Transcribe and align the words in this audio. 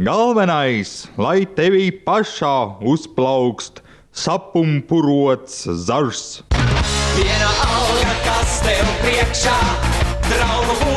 Galvenais, 0.00 1.04
lai 1.20 1.44
tevī 1.44 1.90
pašā 1.92 2.80
uzplaukst 2.80 3.82
sapumpurots 4.08 5.66
zars. 5.84 6.40
Viena 7.12 7.50
alga, 7.66 8.14
kas 8.24 8.54
tev 8.64 8.88
priekšā, 9.02 9.58
draugu 10.30 10.91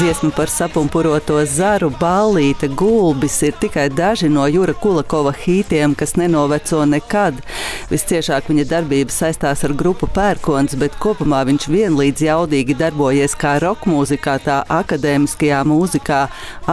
Dziesma 0.00 0.30
par 0.32 0.48
sapumpuroto 0.48 1.34
zaru, 1.44 1.90
ballīte, 2.00 2.70
gulbis 2.72 3.34
ir 3.44 3.52
tikai 3.60 3.90
daži 3.92 4.30
no 4.32 4.46
Jura 4.48 4.72
Kulakova 4.72 5.34
hītiem, 5.36 5.92
kas 5.92 6.14
nenoveco 6.16 6.86
nekad. 6.88 7.42
Visciešāk 7.90 8.48
viņa 8.48 8.64
darbība 8.70 9.12
saistās 9.12 9.60
ar 9.66 9.74
grupu 9.76 10.08
Pērkons, 10.08 10.78
bet 10.80 10.96
kopumā 11.02 11.42
viņš 11.44 11.66
vienlīdz 11.68 12.24
jaudīgi 12.24 12.78
darbojies 12.80 13.36
kā 13.36 13.58
roka 13.60 13.90
mūzikā, 13.92 14.38
tā 14.46 14.62
akadēmiskajā 14.72 15.58
mūzikā. 15.68 16.22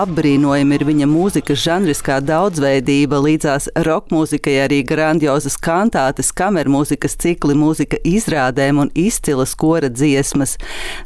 Apbrīnojami 0.03 0.79
ir 0.79 0.87
viņa 0.87 1.09
mūzikas 1.11 1.59
žanriskā 1.65 2.21
daudzveidība, 2.23 3.19
līdzās 3.27 3.67
roka 3.89 4.15
mūzikai 4.15 4.55
arī 4.69 4.79
grandiozas 4.87 5.59
kantātes, 5.59 6.31
kamermūzikas 6.31 7.19
cikli, 7.19 7.59
mūzika 7.59 7.99
izrādēm 8.07 8.85
un 8.85 8.95
izcilas 8.95 9.57
kora 9.59 9.91
dziesmas. 9.91 10.55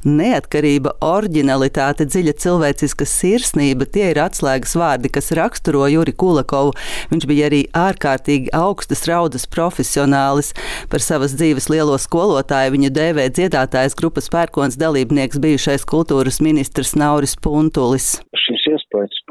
Neatkarība, 0.06 1.00
originalitāte, 1.02 2.11
dziļa 2.12 2.34
cilvēciska 2.44 3.08
sirsnība- 3.08 3.88
tie 3.94 4.12
ir 4.12 4.20
atslēgas 4.22 4.76
vārdi, 4.76 5.12
kas 5.12 5.32
raksturo 5.38 5.88
Juri 5.92 6.14
Kulakovu. 6.14 6.76
Viņš 7.12 7.28
bija 7.30 7.50
arī 7.50 7.62
ārkārtīgi 7.72 8.52
augstas 8.54 9.06
raudas 9.08 9.48
profesionālis. 9.48 10.54
Par 10.90 11.00
savas 11.00 11.34
dzīves 11.34 11.70
lielo 11.70 11.98
skolotāju 11.98 12.76
viņu 12.76 12.90
dēvē 12.92 13.30
dziedātājs 13.32 13.96
grupas 13.96 14.30
pērkons 14.30 14.78
dalībnieks 14.78 15.40
bijušais 15.40 15.86
kultūras 15.86 16.42
ministrs 16.42 16.96
Nauris 16.96 17.36
Puntulis. 17.36 18.20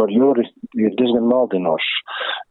Par 0.01 0.09
Juri 0.09 0.47
ir 0.81 0.95
diezgan 0.97 1.27
maldinošs. 1.29 1.89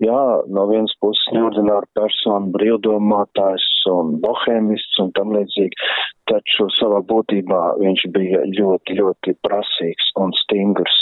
Jā, 0.06 0.20
no 0.54 0.68
vienas 0.70 0.94
puses 1.02 1.32
neordināra 1.34 1.90
persona, 1.98 2.52
brīvdomātājs 2.54 3.66
un 3.90 4.20
bohēmists 4.22 5.02
un 5.02 5.10
tam 5.18 5.34
līdzīgi, 5.34 5.90
taču 6.30 6.68
savā 6.78 7.02
būtībā 7.10 7.64
viņš 7.82 8.06
bija 8.14 8.44
ļoti, 8.54 9.00
ļoti 9.02 9.34
prasīgs 9.48 10.14
un 10.22 10.36
stingrs 10.44 11.02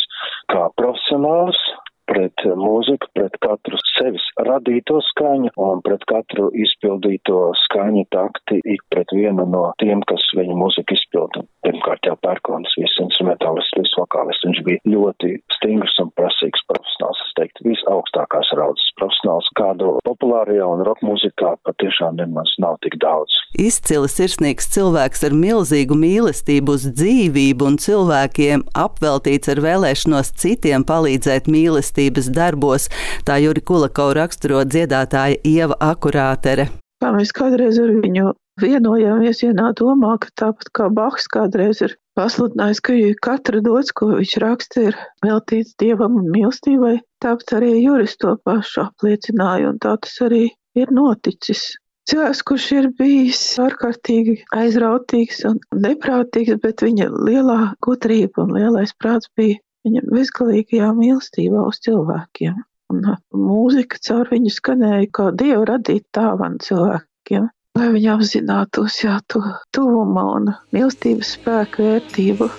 kā 0.53 0.69
profesionāls 0.79 1.59
pret 2.07 2.43
mūziku, 2.55 3.09
pret 3.17 3.35
katru 3.43 3.79
sevis 3.91 4.23
radīto 4.47 5.01
skaņu 5.09 5.51
un 5.67 5.83
pret 5.83 6.05
katru 6.07 6.47
izpildīto 6.65 7.41
skaņu 7.65 8.05
takti 8.15 8.61
ik 8.63 8.85
pret 8.93 9.11
vienu 9.11 9.45
no 9.51 9.65
tiem, 9.83 10.03
kas 10.07 10.23
viņa 10.39 10.55
mūziku 10.61 10.95
izpilda. 10.95 11.43
Pirmkārt 11.67 12.07
jau 12.07 12.13
pērkonis, 12.23 12.71
viss 12.79 12.99
instrumentālists, 13.03 13.75
viss 13.75 13.95
vokālists. 13.99 14.45
Viņš 14.47 14.59
bija 14.63 14.79
ļoti 14.87 15.33
stingrs 15.57 15.97
un 15.99 16.13
prasīgs 16.15 16.63
profesionāls, 16.69 17.19
es 17.25 17.33
teiktu, 17.35 17.65
visaugstākās 17.67 18.53
raudzes 18.55 18.93
profesionāls, 18.95 19.49
kādu 19.59 19.97
populārajā 20.07 20.63
un 20.63 20.85
roka 20.87 21.03
mūzikā 21.03 21.57
patiešām 21.67 22.21
nemaz 22.21 22.53
nav 22.63 22.79
tik 22.85 22.95
daudz. 23.03 23.35
Izcili 23.59 24.07
sirsnīgs 24.13 24.71
cilvēks 24.77 25.27
ar 25.27 25.35
milzīgu 25.35 25.99
mīlestību 25.99 26.77
uz 26.79 26.87
dzīvību 27.01 27.67
un 27.73 27.77
cilvēkiem, 27.83 28.63
apveltīts 28.87 29.51
ar 29.51 29.63
vēlēšanos 29.67 30.31
citiem 30.39 30.87
palīdzēt 30.87 31.51
mīlestības 31.51 32.31
darbos, 32.31 32.87
tā 33.27 33.41
Juri 33.43 33.67
Kulakau 33.67 34.13
raksturo 34.15 34.63
dziedātāja 34.63 35.43
Ieva 35.43 35.75
Akurātere. 35.91 36.71
Kā 37.03 37.11
mēs 37.13 37.35
kādreiz 37.35 37.75
ar 37.83 37.91
viņu 37.99 38.31
vienojāmies 38.61 39.43
vienā 39.45 39.71
domā, 39.77 40.17
ka 40.21 40.31
tāpat 40.41 40.71
kā 40.75 40.89
Bahs 40.93 41.27
kādreiz 41.31 41.81
ir 41.85 41.95
pasludinājis, 42.17 42.81
ka 42.81 42.95
katra 43.27 43.61
dots, 43.65 43.93
ko 43.93 44.11
viņš 44.15 44.37
raksta, 44.43 44.87
ir 44.89 45.01
veltīts 45.25 45.75
dievam 45.81 46.17
un 46.21 46.31
mīlestībai, 46.33 46.95
tāpat 47.23 47.57
arī 47.59 47.73
Juris 47.83 48.17
to 48.21 48.35
pašu 48.47 48.87
apliecināja, 48.87 49.73
un 49.73 49.81
tā 49.83 49.97
tas 50.01 50.15
arī 50.25 50.47
ir 50.77 50.93
noticis. 50.93 51.75
Cilvēks, 52.07 52.41
kurš 52.47 52.65
ir 52.71 52.85
bijis 52.95 53.41
ārkārtīgi 53.59 54.37
aizrautīgs 54.55 55.41
un 55.49 55.57
neprātīgs, 55.75 56.55
bet 56.63 56.83
viņa 56.85 57.09
lielā 57.11 57.57
gudrība 57.83 58.45
un 58.45 58.53
lielais 58.55 58.93
prāts 58.95 59.27
bija 59.35 59.59
viņa 59.83 60.05
bezgalīgajā 60.07 60.93
mīlestībā 60.95 61.65
uz 61.67 61.81
cilvēkiem. 61.83 62.63
Un 62.95 63.03
mūzika 63.35 63.99
caur 64.07 64.31
viņu 64.31 64.53
skanēja 64.55 65.11
kā 65.19 65.27
dievu 65.35 65.67
radīt 65.67 66.05
tāvanu 66.15 66.63
cilvēkiem, 66.63 67.49
lai 67.77 67.91
viņi 67.93 68.09
apzinātos 68.15 68.97
jā, 69.03 69.19
to 69.31 69.43
tuvuma 69.75 70.23
un 70.37 70.51
mīlestības 70.73 71.35
spēku 71.37 71.85
vērtību. 71.85 72.49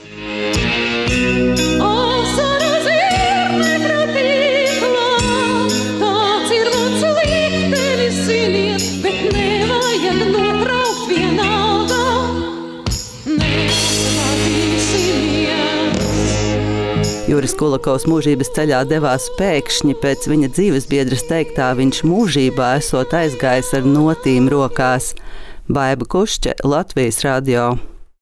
Juris 17.29 17.53
Kulakovs 17.61 18.07
mūžības 18.09 18.49
ceļā 18.57 18.79
devās 18.89 19.27
pēkšņi 19.37 19.99
pēc 20.01 20.29
viņa 20.31 20.49
dzīves 20.57 20.87
biedras 20.89 21.27
teiktā, 21.29 21.67
viņš 21.77 22.01
mūžībā 22.09 22.71
esot 22.79 23.13
aizgājis 23.19 23.75
ar 23.77 23.85
notīm 23.85 24.49
rokās. 24.49 25.13
Baiba 25.69 26.09
Kušķe, 26.09 26.57
Latvijas 26.65 27.21
radio. 27.29 27.69